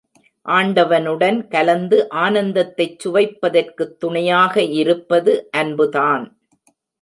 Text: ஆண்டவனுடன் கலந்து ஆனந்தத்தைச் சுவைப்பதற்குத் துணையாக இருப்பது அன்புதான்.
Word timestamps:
ஆண்டவனுடன் 0.45 1.47
கலந்து 1.47 2.07
ஆனந்தத்தைச் 2.15 2.97
சுவைப்பதற்குத் 3.03 3.97
துணையாக 3.99 4.63
இருப்பது 4.63 5.49
அன்புதான். 5.51 6.25